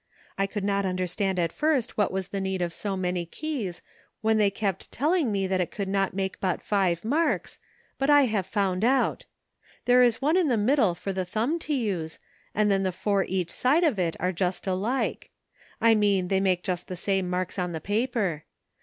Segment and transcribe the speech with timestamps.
[0.35, 3.83] I could not under stand at first what was the need of so many keys,
[4.21, 6.39] when they kept telling me that it could 264 LEARNING.
[6.39, 7.59] not make but five marks,
[7.99, 9.25] but I have found out;
[9.85, 12.17] there is one in the middle for the thumb to use,
[12.55, 15.29] then the four each side of it are just alike.
[15.79, 18.45] I mean they make just the same marks on the paper.